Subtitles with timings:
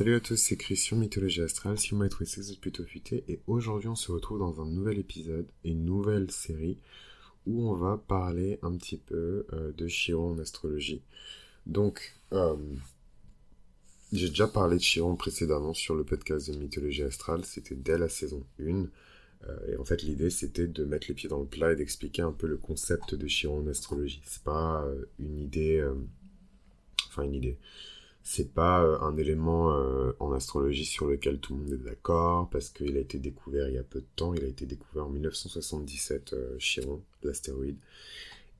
[0.00, 3.42] Salut à tous, c'est Christian, Mythologie Astrale, si vous m'avez trouvé c'est plutôt futé, et
[3.46, 6.78] aujourd'hui on se retrouve dans un nouvel épisode, une nouvelle série,
[7.44, 11.02] où on va parler un petit peu euh, de Chiron en astrologie.
[11.66, 12.56] Donc, euh,
[14.10, 18.08] j'ai déjà parlé de Chiron précédemment sur le podcast de Mythologie Astrale, c'était dès la
[18.08, 21.72] saison 1, euh, et en fait l'idée c'était de mettre les pieds dans le plat
[21.72, 24.22] et d'expliquer un peu le concept de Chiron en astrologie.
[24.24, 24.82] C'est pas
[25.18, 25.86] une idée...
[27.10, 27.58] enfin une idée
[28.22, 32.48] c'est pas euh, un élément euh, en astrologie sur lequel tout le monde est d'accord,
[32.50, 35.06] parce qu'il a été découvert il y a peu de temps, il a été découvert
[35.06, 37.78] en 1977, euh, Chiron, l'astéroïde.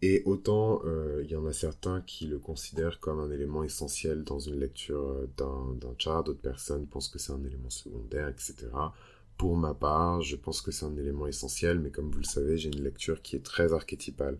[0.02, 0.80] Et autant
[1.22, 5.14] il y en a certains qui le considèrent comme un élément essentiel dans une lecture
[5.36, 8.54] d'un chart, d'autres personnes pensent que c'est un élément secondaire, etc.
[9.36, 12.56] Pour ma part, je pense que c'est un élément essentiel, mais comme vous le savez,
[12.56, 14.38] j'ai une lecture qui est très archétypale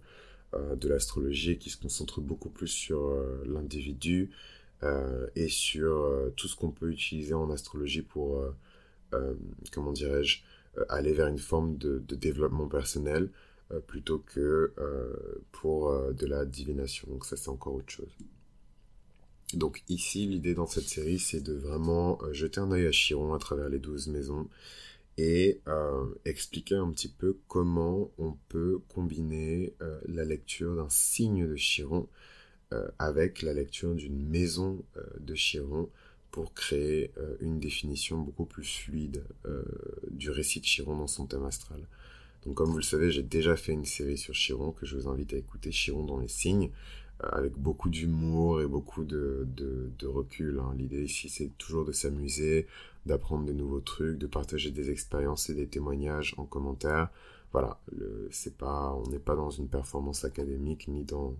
[0.56, 3.14] de l'astrologie et qui se concentre beaucoup plus sur
[3.45, 4.59] l'individu, euh,
[5.36, 8.42] et sur euh, tout ce qu'on peut utiliser en astrologie pour,
[9.12, 9.34] euh,
[9.72, 10.40] comment dirais-je,
[10.88, 13.30] aller vers une forme de, développement personnel
[13.87, 14.72] plutôt que
[15.52, 17.09] pour de la divination.
[17.10, 18.16] Donc ça c'est encore autre chose.
[19.54, 23.38] Donc ici, l'idée dans cette série, c'est de vraiment jeter un œil à Chiron à
[23.38, 24.48] travers les douze maisons
[25.18, 25.60] et
[26.24, 29.74] expliquer un petit peu comment on peut combiner
[30.06, 32.30] la lecture d'un signe de Chiron euh,
[32.99, 35.88] avec la lecture d'une maison euh, de Chiron
[36.30, 39.24] pour créer euh, une définition beaucoup plus fluide
[40.10, 41.80] du récit de Chiron dans son thème astral.
[42.45, 45.09] Donc comme vous le savez, j'ai déjà fait une série sur Chiron que je vous
[45.09, 46.71] invite à écouter, Chiron dans les signes,
[47.18, 50.59] avec beaucoup d'humour et beaucoup de, de, recul.
[50.59, 50.74] Hein.
[50.79, 52.66] L'idée ici, c'est toujours de s'amuser,
[53.05, 57.10] d'apprendre des nouveaux trucs, de partager des expériences et des témoignages en commentaire.
[57.52, 57.79] Voilà,
[58.30, 61.34] c'est pas, on n'est pas dans une performance académique ni dans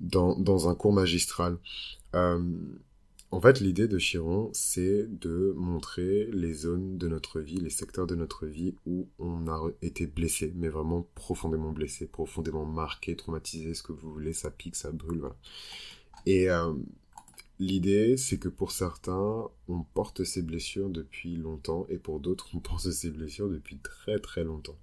[0.00, 1.58] dans, un cours magistral.
[2.14, 2.40] Euh,
[3.32, 8.06] en fait, l'idée de Chiron, c'est de montrer les zones de notre vie, les secteurs
[8.06, 13.74] de notre vie où on a été blessé, mais vraiment profondément blessé, profondément marqué, traumatisé,
[13.74, 15.36] ce que vous voulez, ça pique, ça brûle, voilà.
[16.24, 16.72] Et euh,
[17.58, 22.60] l'idée, c'est que pour certains, on porte ces blessures depuis longtemps, et pour d'autres, on
[22.60, 24.78] porte ces blessures depuis très très longtemps.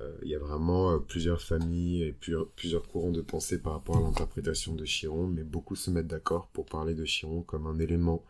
[0.00, 3.96] Euh, il y a vraiment euh, plusieurs familles et plusieurs, courants de pensée par rapport
[3.96, 7.78] à l'interprétation de Chiron, mais beaucoup se mettent d'accord pour parler de Chiron comme un
[7.78, 8.24] élément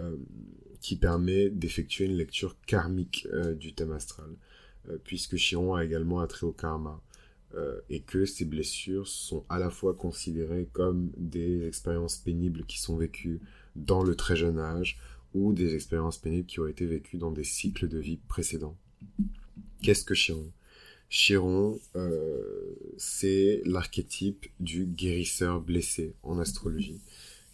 [0.00, 0.16] euh,
[0.80, 3.26] qui permet d'effectuer une lecture karmique
[3.58, 4.30] du thème astral,
[5.04, 7.00] puisque Chiron a également attrait au karma.
[7.88, 12.96] et que ces blessures sont à la fois considérées comme des expériences pénibles qui sont
[12.96, 13.40] vécues
[13.74, 14.98] dans le très jeune âge
[15.32, 18.76] ou des expériences pénibles qui ont été vécues dans des cycles de vie précédents.
[19.82, 20.52] Qu'est-ce que Chiron?
[21.08, 27.00] Chiron, euh, c'est l'archétype du guérisseur blessé en astrologie.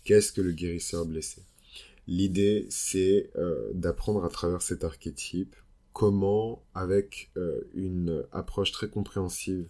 [0.04, 1.42] Qu'est-ce que le guérisseur blessé?
[2.08, 5.54] L'idée, c'est euh, d'apprendre à travers cet archétype
[5.92, 9.68] comment, avec euh, une approche très compréhensive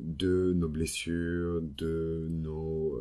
[0.00, 2.98] de nos blessures, de nos,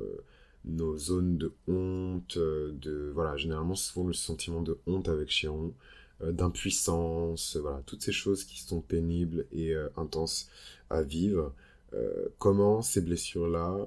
[0.98, 5.74] zones de honte, de voilà, généralement, souvent le sentiment de honte avec Chiron,
[6.22, 10.50] d'impuissance, voilà, toutes ces choses qui sont pénibles et euh, intenses
[10.90, 11.54] à vivre.
[11.94, 13.78] Euh, comment ces blessures-là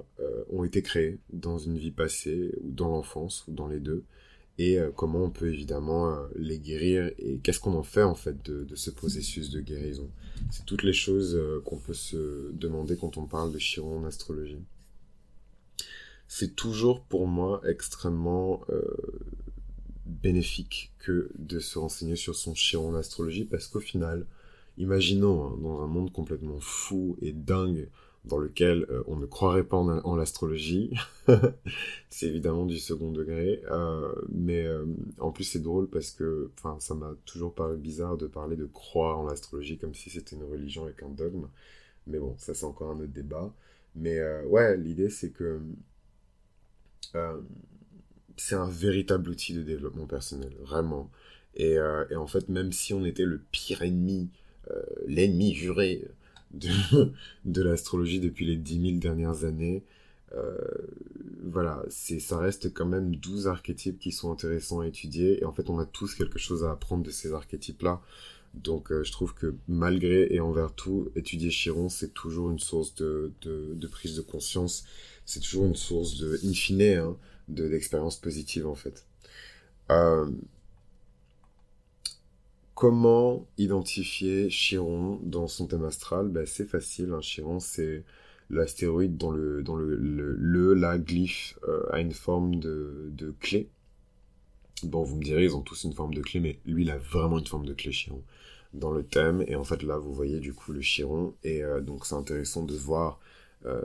[0.51, 4.05] ont été créées dans une vie passée ou dans l'enfance ou dans les deux?
[4.59, 8.75] Et comment on peut évidemment les guérir et qu'est-ce qu'on en fait en fait de
[8.75, 10.09] ce processus de guérison?
[10.51, 14.63] C'est toutes les choses qu'on peut se demander quand on parle de Chiron en astrologie.
[16.27, 18.63] C'est toujours pour moi extrêmement
[20.07, 24.27] bénéfique que de se renseigner sur son chiron en astrologie parce qu'au final,
[24.79, 27.89] imaginons hein, dans un monde complètement fou et dingue
[28.27, 30.93] dans lequel euh, on ne croirait pas en, l'astrologie,
[32.11, 34.85] c'est évidemment du second degré, euh, mais euh,
[35.21, 36.51] en plus c'est drôle parce que
[36.81, 40.45] ça m'a toujours paru bizarre de parler de croire en l'astrologie comme si c'était une
[40.45, 41.47] religion avec un dogme,
[42.07, 43.53] mais bon ça c'est encore un autre débat,
[43.95, 45.61] mais ouais l'idée c'est que
[48.37, 51.11] c'est un véritable outil de développement personnel, vraiment.
[51.55, 54.29] Et, euh, et, en fait, même si on était le pire ennemi,
[54.71, 56.05] euh, l'ennemi juré
[56.53, 56.69] de,
[57.45, 59.83] de l'astrologie depuis les 10 000 dernières années,
[60.35, 60.59] euh,
[61.45, 65.41] voilà, c'est, ça reste quand même 12 archétypes qui sont intéressants à étudier.
[65.41, 68.03] Et en fait, on a tous quelque chose à apprendre de ces archétypes-là.
[68.55, 73.33] Donc, je trouve que malgré et envers tout, étudier Chiron, c'est toujours une source de,
[73.43, 74.85] de, de, prise de conscience.
[75.27, 77.17] C'est toujours une source de, in fine, hein,
[77.49, 79.07] de d'expériences positives en fait.
[79.91, 80.31] Euh,
[82.75, 86.29] comment identifier Chiron dans son thème astral?
[86.29, 87.21] Ben, C'est facile, hein.
[87.21, 88.05] Chiron c'est
[88.51, 93.69] l'astéroïde dont le, dans le, le, la glyphe euh, a une forme de, de clé.
[94.83, 96.99] Bon, vous me direz, ils ont tous une forme de clé, mais lui, il a
[96.99, 98.23] vraiment une forme de clé chiron
[98.75, 99.43] dans le thème.
[99.49, 101.35] Et en fait, là, vous voyez du coup le chiron.
[101.43, 103.19] Et euh, donc, c'est intéressant de voir
[103.65, 103.83] euh,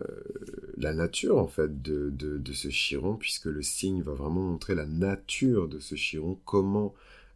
[0.77, 5.67] la nature, en fait, de, ce chiron, puisque le signe va vraiment montrer la nature
[5.67, 6.93] de ce chiron, comment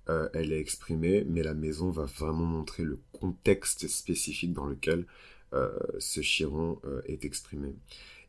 [0.10, 5.06] euh, elle est exprimée, mais la maison va vraiment montrer le contexte spécifique dans lequel
[6.00, 7.76] ce chiron est exprimé.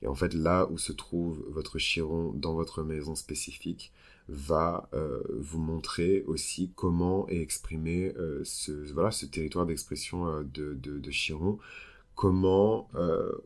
[0.00, 3.92] Et en fait, là où se trouve votre chiron dans votre maison spécifique,
[4.28, 10.98] va euh, vous montrer aussi comment est exprimé euh, ce, territoire d'expression euh, de, de,
[10.98, 11.58] de, Chiron,
[12.16, 12.88] comment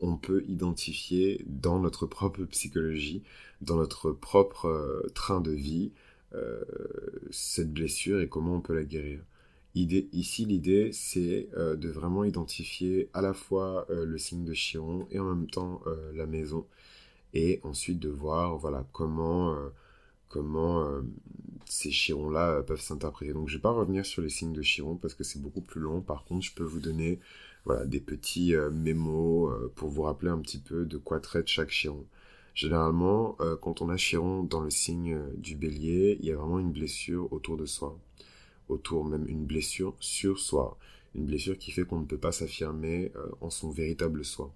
[0.01, 3.21] on peut identifier dans notre propre psychologie,
[3.61, 5.91] dans notre propre train de vie,
[7.31, 9.19] cette blessure et comment on peut la guérir.
[9.75, 15.35] Ici, l'idée, c'est de vraiment identifier à la fois le signe de Chiron et en
[15.35, 15.81] même temps
[16.13, 16.65] la maison,
[17.33, 19.55] et ensuite de voir voilà comment
[20.31, 21.01] comment euh,
[21.65, 23.33] ces chirons-là euh, peuvent s'interpréter.
[23.33, 25.61] Donc je ne vais pas revenir sur les signes de chiron parce que c'est beaucoup
[25.61, 26.01] plus long.
[26.01, 27.19] Par contre, je peux vous donner
[27.65, 31.69] voilà, des petits euh, mémos pour vous rappeler un petit peu de quoi traite chaque
[31.69, 32.05] chiron.
[32.53, 36.73] Généralement, quand on a chiron dans le signe du bélier, il y a vraiment une
[36.73, 37.97] blessure autour de soi.
[38.67, 40.77] Autour même une blessure sur soi.
[41.15, 44.53] Une blessure qui fait qu'on ne peut pas s'affirmer en son véritable soi.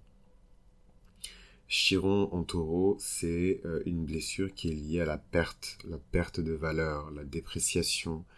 [1.68, 6.38] Chiron en taureau, c'est euh, une blessure qui est liée à la perte, la perte
[6.38, 8.35] de valeur, la dépréciation, euh,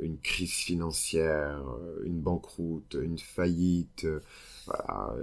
[0.00, 4.06] une crise financière, euh, une banqueroute, une faillite,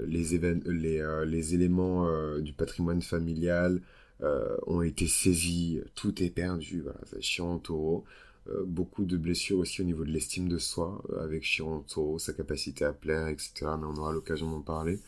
[0.05, 3.81] les, les, éléments du patrimoine familial
[4.67, 6.83] ont été saisis, tout est perdu,
[7.21, 8.05] Chiron taureau.
[8.67, 12.85] beaucoup de blessures aussi au niveau de l'estime de soi avec Chiron taureau, sa capacité
[12.85, 13.51] à plaire, etc.
[13.79, 14.99] Mais on aura l'occasion d'en parler.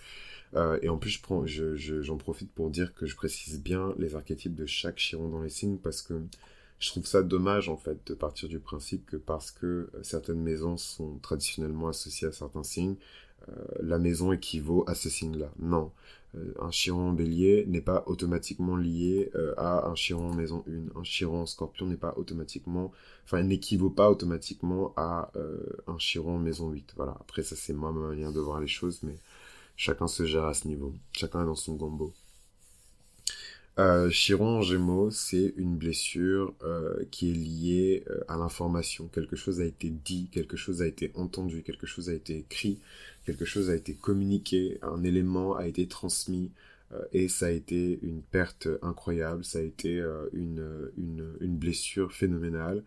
[0.55, 4.55] Euh, et en plus, j'en je profite pour dire que je précise bien les archétypes
[4.55, 6.21] de chaque chiron dans les signes parce que
[6.83, 10.41] je trouve ça dommage en fait de partir du principe que parce que euh, certaines
[10.41, 12.95] maisons sont traditionnellement associées à certains signes,
[13.47, 15.51] euh, la maison équivaut à ce signe-là.
[15.59, 15.91] Non.
[16.59, 20.99] un chiron bélier n'est pas automatiquement lié à un chiron maison 1.
[20.99, 22.91] Un chiron scorpion n'est pas automatiquement,
[23.25, 25.31] enfin, n'équivaut pas automatiquement à
[25.87, 26.93] un chiron maison 8.
[26.95, 27.15] Voilà.
[27.19, 29.15] Après, ça, c'est moi ma manière de voir les choses, mais
[29.75, 30.93] Chacun se gère à ce niveau.
[31.11, 32.13] Chacun est dans son gombo.
[33.79, 39.07] Euh, Chiron en Gémeaux, c'est une blessure euh, qui est liée euh, à l'information.
[39.07, 42.79] Quelque chose a été dit, quelque chose a été entendu, quelque chose a été écrit,
[43.25, 46.51] quelque chose a été communiqué, un élément a été transmis
[47.11, 49.97] et ça a été une perte incroyable, ça a été
[50.33, 50.61] une,
[51.41, 52.83] blessure phénoménale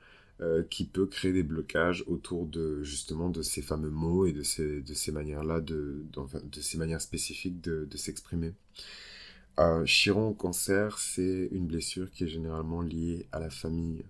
[0.70, 5.10] qui peut créer des blocages autour de justement de ces fameux mots et de ces,
[5.10, 6.04] manières-là, de,
[6.60, 8.52] ces manières spécifiques de s'exprimer.
[9.58, 14.04] Euh, Chiron au cancer, c'est une blessure qui est généralement liée à la famille.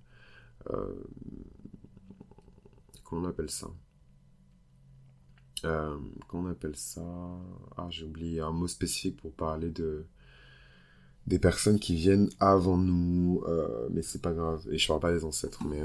[0.70, 0.94] Euh,
[3.04, 3.69] comment on appelle ça?
[5.64, 5.98] Euh,
[6.28, 7.02] Comment on appelle ça?
[7.76, 10.06] Ah, j'ai oublié un mot spécifique pour parler de
[11.26, 14.64] des personnes qui viennent avant nous, euh, mais c'est pas grave.
[14.70, 15.82] Et je parle pas des ancêtres, mais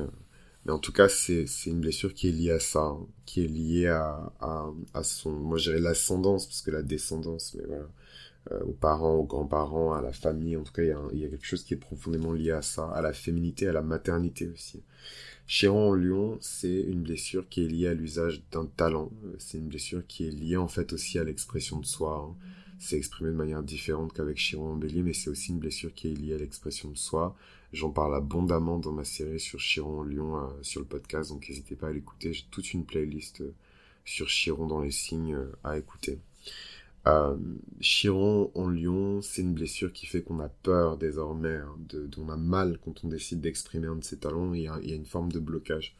[0.66, 3.48] mais en tout cas, c'est une blessure qui est liée à ça, hein, qui est
[3.48, 7.84] liée à, à, à son, moi je dirais l'ascendance, parce que la descendance, mais voilà,
[7.84, 7.88] euh,
[8.50, 11.64] aux parents, aux grands-parents, à la famille, en tout cas, il y, a quelque chose
[11.64, 14.82] qui est profondément lié à ça, à la féminité, à la maternité aussi.
[15.46, 19.68] Chiron en lion, c'est une blessure qui est liée à l'usage d'un talent, c'est une
[19.68, 22.27] blessure qui est liée en fait aussi à l'expression de soi.
[22.27, 22.36] Hein.
[22.80, 26.08] C'est exprimé de manière différente qu'avec Chiron en bélier, mais c'est aussi une blessure qui
[26.08, 27.36] est liée à l'expression de soi,
[27.74, 31.48] J'en parle abondamment dans ma série sur Chiron en Lyon euh, sur le podcast, donc
[31.48, 32.34] n'hésitez pas à l'écouter.
[32.34, 33.54] J'ai toute une playlist euh,
[34.04, 36.20] sur Chiron dans les signes euh, à écouter.
[37.79, 42.29] Chiron en Lion, c'est une blessure qui fait qu'on a peur désormais, hein, de, on
[42.29, 44.93] a mal quand on décide d'exprimer un de ses talents, il y, a, il y
[44.93, 45.96] a une forme de blocage.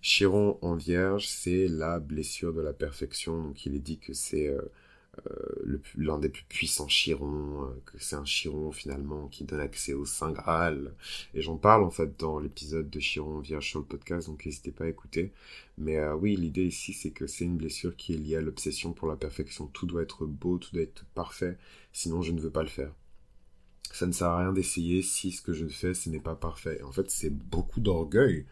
[0.00, 4.48] Chiron en Vierge, c'est la blessure de la perfection, donc il est dit que c'est
[4.48, 4.62] euh,
[5.96, 10.04] l'un des plus puissants chirons, euh, que c'est un chiron finalement qui donne accès au
[10.04, 10.94] Saint Graal.
[11.34, 14.84] Et j'en parle en fait dans l'épisode de Chiron via sur podcast, donc n'hésitez pas
[14.84, 15.32] à écouter.
[15.76, 18.92] Mais euh, oui, l'idée ici c'est que c'est une blessure qui est liée à l'obsession
[18.92, 19.66] pour la perfection.
[19.66, 21.58] Tout doit être beau, tout doit être parfait,
[21.92, 22.92] sinon je ne veux pas le faire.
[23.90, 26.82] Ça ne sert à rien d'essayer si ce que je fais ce n'est pas parfait.
[26.82, 28.44] En fait, c'est beaucoup d'orgueil,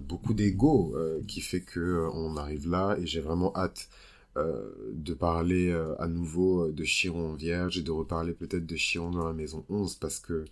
[0.00, 0.96] beaucoup d'ego
[1.28, 3.90] qui fait que on arrive là et j'ai vraiment hâte
[4.36, 8.64] euh, de parler euh, à nouveau euh, de Chiron en Vierge et de reparler peut-être
[8.64, 10.44] de Chiron dans la maison 11 parce que,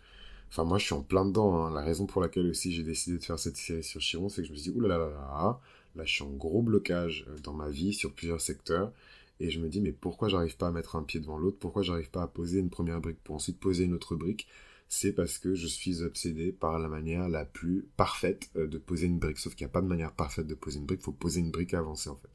[0.50, 1.64] enfin, moi je suis en plein dedans.
[1.64, 1.72] Hein.
[1.72, 4.48] La raison pour laquelle aussi j'ai décidé de faire cette série sur Chiron, c'est que
[4.48, 5.60] je me dit, oulala, là,
[5.94, 8.90] là, je suis en gros blocage dans ma vie sur plusieurs secteurs.
[9.38, 11.58] Et je me dis, mais pourquoi j'arrive pas à mettre un pied devant l'autre?
[11.60, 14.48] Pourquoi j'arrive pas à poser une première brique pour ensuite poser une autre brique?
[14.88, 19.18] C'est parce que je suis obsédé par la manière la plus parfaite de poser une
[19.18, 19.38] brique.
[19.38, 21.40] Sauf qu'il n'y a pas de manière parfaite de poser une brique, il faut poser
[21.40, 22.28] une brique et avancer en fait.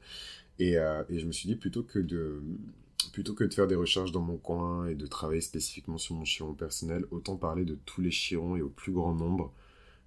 [0.60, 2.41] Et, euh, et, je me suis dit, plutôt que, de,
[3.12, 6.25] plutôt que de faire des recherches dans mon coin et de travailler spécifiquement sur mon
[6.25, 9.51] chiron personnel, autant parler de tous les chirons et au plus grand nombre.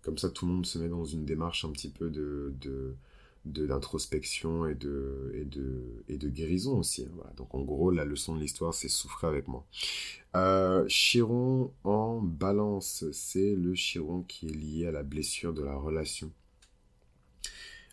[0.02, 2.94] Comme ça, tout le monde se met dans une démarche un petit peu de, de
[3.46, 7.04] d'introspection et de, et, de, et de guérison aussi.
[7.04, 7.30] Hein, voilà.
[7.36, 9.64] Donc en gros, la leçon de l'histoire, c'est souffrir avec moi.
[10.34, 15.76] Euh, chiron en balance, c'est le chiron qui est lié à la blessure de la
[15.76, 16.30] relation.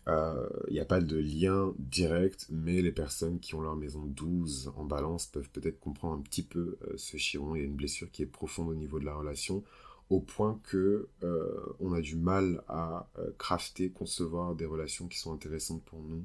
[0.06, 4.02] Il euh, n'y a pas de lien direct, mais les personnes qui ont leur maison
[4.04, 7.56] 12 en balance peuvent peut-être comprendre un petit peu euh, ce chiron.
[7.56, 9.64] Il y a une blessure qui est profonde au niveau de la relation
[10.10, 13.08] au point que euh, on a du mal à
[13.38, 16.22] crafter, concevoir des relations qui sont intéressantes pour nous,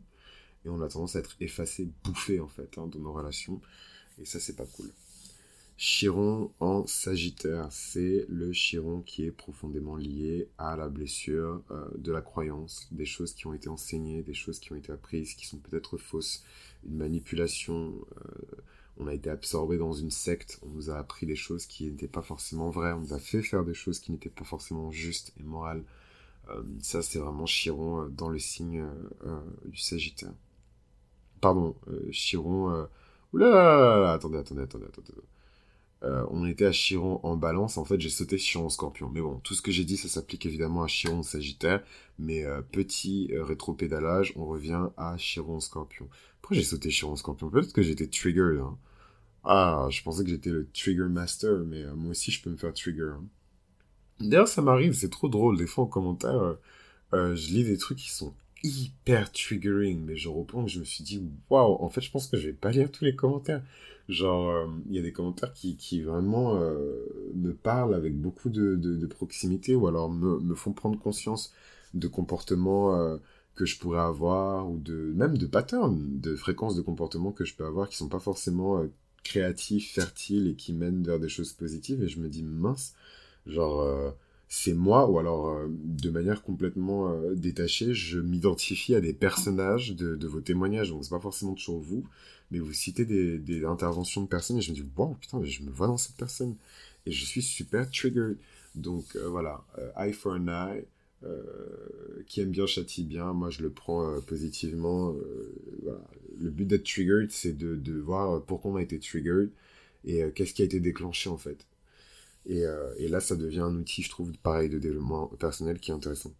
[0.65, 3.61] et on a tendance à être effacé, bouffé en fait hein, dans nos relations,
[4.21, 4.91] et ça c'est pas cool.
[5.79, 12.11] Chiron en Sagittaire, c'est le Chiron qui est profondément lié à la blessure euh, de
[12.11, 15.47] la croyance, des choses qui ont été enseignées, des choses qui ont été apprises, qui
[15.47, 16.43] sont peut-être fausses,
[16.85, 17.93] une manipulation,
[18.99, 22.07] on a été absorbé dans une secte, on nous a appris des choses qui n'étaient
[22.07, 25.33] pas forcément vraies, on nous a fait faire des choses qui n'étaient pas forcément justes
[25.39, 25.83] et morales.
[26.49, 28.85] Euh, ça, c'est vraiment Chiron euh, dans le signe
[29.25, 30.33] euh, du Sagittaire.
[31.41, 31.75] Pardon,
[32.11, 32.87] Chiron...
[33.31, 35.11] Oula, attendez, attendez, attendez, attendez.
[36.01, 39.09] On était à Chiron en balance, en fait j'ai sauté Chiron en scorpion.
[39.13, 41.83] Mais bon, tout ce que j'ai dit, ça s'applique évidemment à Chiron en sagittaire.
[42.17, 46.07] Mais petit rétro-pédalage, on revient à Chiron scorpion.
[46.41, 47.49] Pourquoi j'ai sauté Chiron en scorpion?
[47.49, 48.59] Peut-être que j'étais triggered.
[48.59, 48.77] Hein.
[49.43, 52.57] Ah, je pensais que j'étais le trigger master, mais euh, moi aussi je peux me
[52.57, 53.13] faire trigger.
[53.15, 53.23] Hein.
[54.19, 55.57] D'ailleurs, ça m'arrive, c'est trop drôle.
[55.57, 56.53] Des fois en commentaire, euh,
[57.13, 61.03] euh, je lis des trucs qui sont hyper triggering, mais je reprends je me suis
[61.03, 63.63] dit, waouh, en fait, je pense que je vais pas lire tous les commentaires.
[64.09, 66.59] Genre, il y a des commentaires qui, qui vraiment
[67.35, 71.53] me parlent avec beaucoup de, de, proximité ou alors me, me, font prendre conscience
[71.93, 73.19] de comportements
[73.55, 77.53] que je pourrais avoir ou de même de patterns, de fréquences de comportement que je
[77.55, 78.83] peux avoir qui sont pas forcément
[79.23, 82.03] créatif, fertile et qui mène vers des choses positives.
[82.03, 82.93] Et je me dis, mince,
[83.45, 84.11] genre, euh,
[84.49, 89.95] c'est moi, ou alors euh, de manière complètement euh, détachée, je m'identifie à des personnages
[89.95, 90.89] de, vos témoignages.
[90.89, 92.03] Donc, c'est pas forcément toujours vous,
[92.51, 95.71] mais vous citez des, interventions de personnes et je me dis, wow, putain, je me
[95.71, 96.55] vois dans cette personne.
[97.05, 98.37] Et je suis super triggered.
[98.75, 99.63] Donc, voilà,
[99.97, 100.85] eye for an eye.
[102.27, 103.33] qui aime bien châtie bien.
[103.33, 105.15] Moi, je le prends positivement.
[105.83, 106.01] voilà
[106.39, 109.49] le but d'être triggered, c'est de, voir pourquoi on a été triggered
[110.05, 111.65] et euh, qu'est-ce qui a été déclenché en fait.
[112.49, 115.93] Euh, et, là, ça devient un outil, je trouve, pareil, de développement personnel qui est
[115.93, 116.33] intéressant.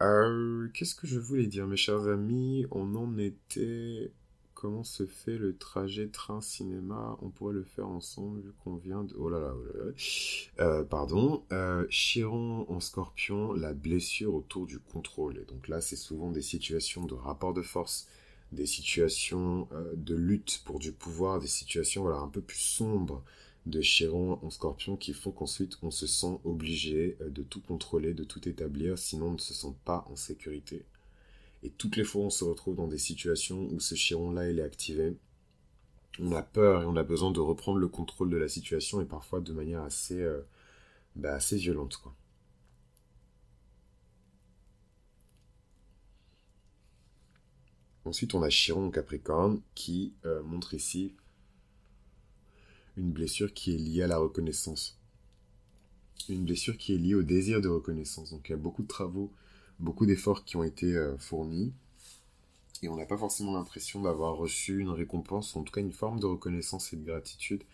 [0.00, 2.66] Euh, qu'est-ce que je voulais dire, mes chers amis?
[2.70, 4.12] On en était
[4.54, 7.16] comment se fait le trajet train-cinéma?
[7.22, 9.14] On pourrait le faire ensemble vu qu'on vient de...
[9.16, 9.92] Oh là là, oh là, là.
[10.60, 11.42] Euh, pardon.
[11.88, 15.38] Chiron en scorpion, la blessure autour du contrôle.
[15.38, 18.08] Et donc là, c'est souvent des situations de rapport de force,
[18.52, 23.24] des situations de lutte pour du pouvoir, des situations voilà, un peu plus sombres
[23.68, 28.24] de Chiron en scorpion qui font qu'ensuite on se sent obligé de tout contrôler, de
[28.24, 30.84] tout établir, sinon on ne se sent pas en sécurité.
[31.62, 34.62] Et toutes les fois, on se retrouve dans des situations où ce chiron-là, il est
[34.62, 35.16] activé.
[36.20, 39.04] On a peur et on a besoin de reprendre le contrôle de la situation et
[39.04, 40.40] parfois de manière assez, euh,
[41.16, 41.96] bah, assez violente.
[41.96, 42.14] Quoi.
[48.04, 51.14] Ensuite, on a Chiron en Capricorne qui euh, montre ici
[52.98, 54.98] une blessure qui est liée à la reconnaissance.
[56.28, 58.30] Une blessure qui est liée au désir de reconnaissance.
[58.30, 59.32] Donc il y a beaucoup de travaux
[59.78, 61.72] beaucoup d'efforts qui ont été euh, fournis
[62.82, 66.20] et on n'a pas forcément l'impression d'avoir reçu une récompense, en tout cas une forme
[66.20, 67.64] de reconnaissance et de gratitude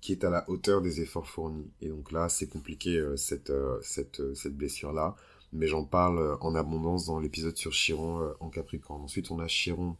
[0.00, 1.70] qui est à la hauteur des efforts fournis.
[1.80, 5.14] Et donc là, c'est compliqué euh, cette, euh, cette blessure-là,
[5.52, 9.02] mais j'en parle en abondance dans l'épisode sur Chiron en Capricorne.
[9.02, 9.96] Ensuite, on a Chiron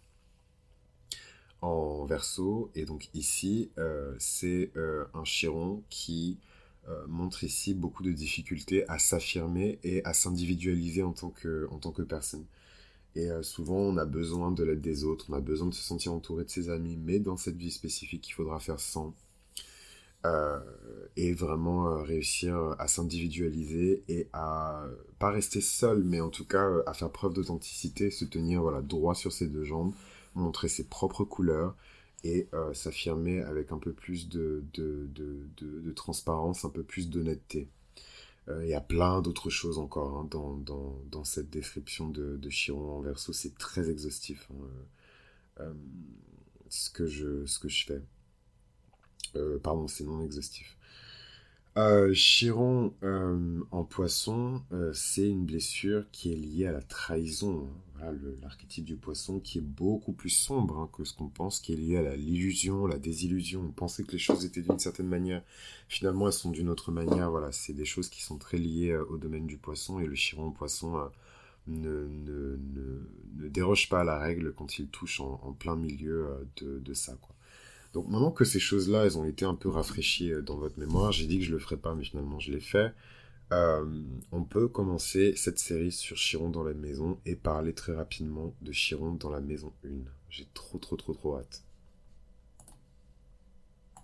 [1.63, 3.71] en verso, et donc ici,
[4.19, 6.39] c'est un Chiron qui
[6.89, 11.79] euh, montre ici beaucoup de difficultés à s'affirmer et à s'individualiser en, tant que, en
[11.79, 12.45] tant que personne.
[13.15, 15.83] Et euh, souvent, on a besoin de l'aide des autres, on a besoin de se
[15.83, 19.15] sentir entouré de ses amis, mais dans cette vie spécifique, il faudra faire sans.
[20.25, 20.61] Euh,
[21.17, 24.85] et vraiment réussir à s'individualiser et à
[25.19, 29.17] pas rester seul, mais en tout cas à faire preuve d'authenticité, se tenir voilà droit
[29.17, 29.93] sur ses deux jambes,
[30.35, 31.77] montrer ses propres couleurs
[32.25, 34.63] et euh, s'affirmer avec un peu plus de,
[35.95, 37.69] transparence, un peu plus d'honnêteté.
[38.49, 42.99] Euh, il y a plein d'autres choses encore hein, dans, cette description de, de Chiron
[42.99, 44.67] en verso, c'est très exhaustif hein,
[45.61, 45.73] euh,
[46.69, 48.03] ce, que je, ce que je fais.
[49.63, 50.77] pardon, c'est non exhaustif.
[51.79, 57.67] Euh, Chiron euh, en poisson, euh, c'est une blessure qui est liée à la trahison.
[58.03, 58.13] Hein.
[58.43, 61.77] L'archétype du poisson qui est beaucoup plus sombre hein, que ce qu'on pense, qui est
[61.77, 63.63] lié à l'illusion, la, désillusion.
[63.63, 65.43] On pensait que les choses étaient d'une certaine manière,
[65.89, 67.31] finalement elles sont d'une autre manière.
[67.31, 70.49] Voilà, c'est des choses qui sont très liées au domaine du poisson et le Chiron
[70.49, 71.11] en poisson
[71.69, 72.59] ne, ne,
[73.39, 77.17] ne, déroge pas à la règle quand il touche en, plein milieu de, de ça.
[77.93, 81.13] Donc maintenant que ces choses-là, elles ont été un peu rafraîchies euh, dans votre mémoire,
[81.13, 82.93] j'ai dit que je le ferais pas, mais finalement je l'ai fait.
[83.53, 83.85] Euh,
[84.31, 88.73] on peut commencer cette série sur Chiron dans la maison et parler très rapidement de
[88.73, 89.89] Chiron dans la maison 1.
[90.31, 91.63] J'ai trop trop trop trop hâte.